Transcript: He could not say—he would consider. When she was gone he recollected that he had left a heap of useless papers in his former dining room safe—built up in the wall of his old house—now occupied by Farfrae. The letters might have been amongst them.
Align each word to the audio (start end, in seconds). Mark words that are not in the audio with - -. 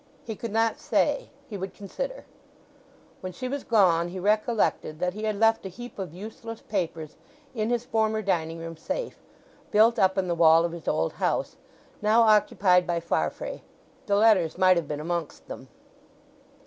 He 0.23 0.35
could 0.35 0.49
not 0.51 0.79
say—he 0.79 1.57
would 1.57 1.75
consider. 1.75 2.25
When 3.19 3.31
she 3.31 3.47
was 3.47 3.63
gone 3.63 4.07
he 4.07 4.17
recollected 4.17 4.97
that 4.99 5.13
he 5.13 5.25
had 5.25 5.35
left 5.37 5.63
a 5.63 5.69
heap 5.69 5.99
of 5.99 6.11
useless 6.11 6.59
papers 6.63 7.17
in 7.53 7.69
his 7.69 7.85
former 7.85 8.23
dining 8.23 8.57
room 8.57 8.75
safe—built 8.75 9.99
up 9.99 10.17
in 10.17 10.27
the 10.27 10.33
wall 10.33 10.65
of 10.65 10.71
his 10.71 10.87
old 10.87 11.13
house—now 11.21 12.21
occupied 12.23 12.87
by 12.87 12.99
Farfrae. 12.99 13.61
The 14.07 14.15
letters 14.15 14.57
might 14.57 14.75
have 14.77 14.87
been 14.87 14.99
amongst 14.99 15.45
them. 15.47 15.67